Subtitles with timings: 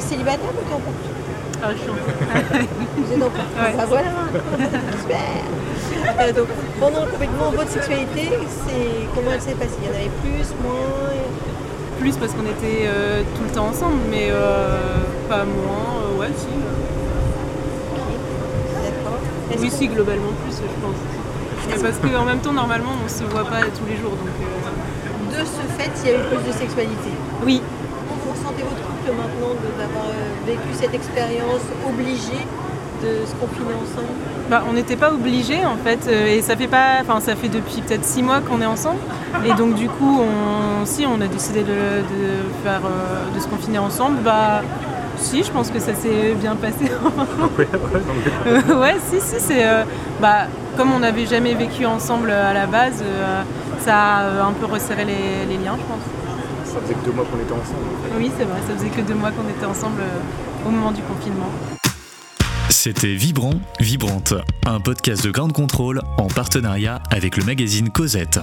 [0.00, 1.04] célibataire ou t'es en couple?
[1.62, 1.94] Ah, je suis en
[3.02, 3.74] Vous êtes en couple Ouais.
[3.78, 4.10] Ah voilà
[5.00, 5.18] Super
[6.20, 6.48] Euh, Donc
[6.80, 8.30] pendant le confinement, votre sexualité,
[8.66, 9.76] c'est comment elle s'est passée?
[9.82, 10.74] Il y en avait plus, moins?
[12.00, 14.76] Plus parce qu'on était euh, tout le temps ensemble, mais euh,
[15.28, 16.02] pas moins.
[16.04, 16.46] euh, ouais, si.
[18.82, 19.18] D'accord.
[19.52, 21.00] Est-ce Oui, si, globalement plus, je pense.
[21.68, 24.28] Mais parce qu'en même temps, normalement, on se voit pas tous les jours, donc.
[25.34, 27.10] De ce fait, il y a eu plus de sexualité.
[27.44, 27.60] Oui,
[28.08, 32.44] Comment vous ressentez votre couple maintenant d'avoir euh, vécu cette expérience obligée
[33.02, 34.08] de se confiner ensemble?
[34.50, 37.48] Bah, on n'était pas obligés en fait, euh, et ça fait pas, enfin ça fait
[37.48, 38.98] depuis peut-être six mois qu'on est ensemble,
[39.46, 43.48] et donc du coup, on, si on a décidé de, de faire, euh, de se
[43.48, 44.60] confiner ensemble, bah
[45.16, 46.90] si, je pense que ça s'est bien passé.
[47.58, 47.68] Ouais,
[48.46, 49.84] ouais, ouais, si, si, c'est, euh,
[50.20, 50.46] bah
[50.76, 53.42] comme on n'avait jamais vécu ensemble à la base, euh,
[53.80, 56.02] ça a euh, un peu resserré les, les liens, je pense.
[56.64, 57.78] Ça faisait que deux mois qu'on était ensemble.
[57.88, 58.18] en fait.
[58.18, 61.02] Oui, c'est vrai, ça faisait que deux mois qu'on était ensemble euh, au moment du
[61.02, 61.50] confinement.
[62.68, 64.34] C'était Vibrant, Vibrante,
[64.66, 68.40] un podcast de Grande Contrôle en partenariat avec le magazine Cosette.